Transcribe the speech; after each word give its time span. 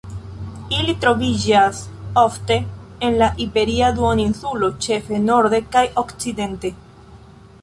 Ili 0.77 0.93
troviĝas 1.03 1.81
ofte 2.23 2.57
en 3.09 3.19
la 3.23 3.27
Iberia 3.47 3.91
Duoninsulo 4.01 4.71
ĉefe 4.87 5.21
norde 5.31 5.61
kaj 5.77 5.85
okcidente. 6.05 6.75